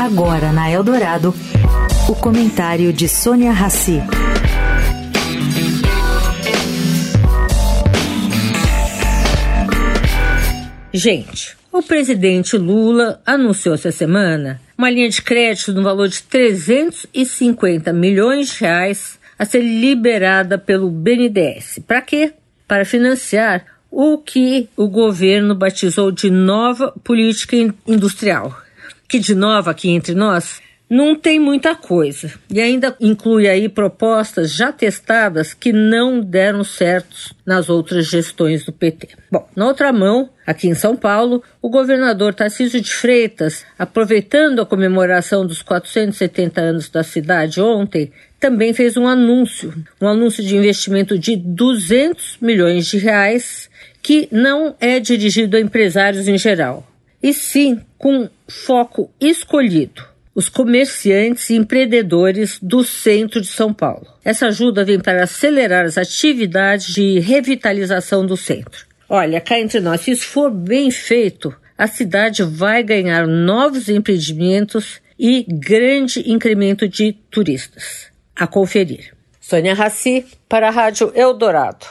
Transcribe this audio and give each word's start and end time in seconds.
Agora 0.00 0.52
na 0.52 0.70
Eldorado, 0.70 1.34
o 2.08 2.14
comentário 2.14 2.92
de 2.92 3.08
Sônia 3.08 3.52
Rassi. 3.52 4.00
Gente, 10.92 11.56
o 11.72 11.82
presidente 11.82 12.56
Lula 12.58 13.20
anunciou 13.24 13.74
essa 13.74 13.90
semana 13.90 14.60
uma 14.76 14.90
linha 14.90 15.08
de 15.08 15.22
crédito 15.22 15.72
no 15.72 15.82
valor 15.82 16.08
de 16.08 16.22
350 16.22 17.92
milhões 17.92 18.48
de 18.48 18.60
reais 18.60 19.18
a 19.38 19.44
ser 19.44 19.60
liberada 19.60 20.58
pelo 20.58 20.90
BNDES. 20.90 21.80
Para 21.86 22.02
quê? 22.02 22.32
Para 22.68 22.84
financiar 22.84 23.64
o 23.90 24.18
que 24.18 24.68
o 24.76 24.88
governo 24.88 25.54
batizou 25.54 26.10
de 26.10 26.30
nova 26.30 26.92
política 27.04 27.56
industrial. 27.86 28.61
Que 29.12 29.18
de 29.18 29.34
nova 29.34 29.72
aqui 29.72 29.90
entre 29.90 30.14
nós 30.14 30.62
não 30.88 31.14
tem 31.14 31.38
muita 31.38 31.74
coisa. 31.74 32.32
E 32.48 32.62
ainda 32.62 32.96
inclui 32.98 33.46
aí 33.46 33.68
propostas 33.68 34.50
já 34.50 34.72
testadas 34.72 35.52
que 35.52 35.70
não 35.70 36.18
deram 36.18 36.64
certos 36.64 37.34
nas 37.44 37.68
outras 37.68 38.06
gestões 38.06 38.64
do 38.64 38.72
PT. 38.72 39.10
Bom, 39.30 39.46
na 39.54 39.66
outra 39.66 39.92
mão, 39.92 40.30
aqui 40.46 40.66
em 40.66 40.74
São 40.74 40.96
Paulo, 40.96 41.42
o 41.60 41.68
governador 41.68 42.32
Tarcísio 42.32 42.80
de 42.80 42.90
Freitas, 42.90 43.66
aproveitando 43.78 44.62
a 44.62 44.66
comemoração 44.66 45.46
dos 45.46 45.60
470 45.60 46.62
anos 46.62 46.88
da 46.88 47.02
cidade 47.02 47.60
ontem, 47.60 48.10
também 48.40 48.72
fez 48.72 48.96
um 48.96 49.06
anúncio, 49.06 49.74
um 50.00 50.08
anúncio 50.08 50.42
de 50.42 50.56
investimento 50.56 51.18
de 51.18 51.36
200 51.36 52.38
milhões 52.40 52.86
de 52.86 52.96
reais, 52.96 53.68
que 54.02 54.26
não 54.32 54.74
é 54.80 54.98
dirigido 54.98 55.58
a 55.58 55.60
empresários 55.60 56.26
em 56.26 56.38
geral, 56.38 56.86
e 57.22 57.32
sim 57.32 57.80
com 57.96 58.28
foco 58.48 59.10
escolhido 59.20 60.12
os 60.34 60.48
comerciantes 60.48 61.50
e 61.50 61.56
empreendedores 61.56 62.58
do 62.60 62.82
centro 62.82 63.40
de 63.40 63.46
São 63.46 63.72
Paulo. 63.72 64.06
Essa 64.24 64.46
ajuda 64.46 64.84
vem 64.84 64.98
para 64.98 65.24
acelerar 65.24 65.84
as 65.84 65.98
atividades 65.98 66.94
de 66.94 67.18
revitalização 67.18 68.24
do 68.24 68.36
centro. 68.36 68.86
Olha, 69.08 69.40
cá 69.40 69.58
entre 69.58 69.80
nós, 69.80 70.00
se 70.00 70.10
isso 70.10 70.26
for 70.26 70.50
bem 70.50 70.90
feito, 70.90 71.54
a 71.76 71.86
cidade 71.86 72.42
vai 72.42 72.82
ganhar 72.82 73.26
novos 73.26 73.88
empreendimentos 73.88 75.00
e 75.18 75.44
grande 75.46 76.30
incremento 76.30 76.88
de 76.88 77.12
turistas. 77.30 78.10
A 78.34 78.46
conferir. 78.46 79.12
Sônia 79.38 79.74
Raci, 79.74 80.24
para 80.48 80.68
a 80.68 80.70
Rádio 80.70 81.12
Eldorado. 81.14 81.86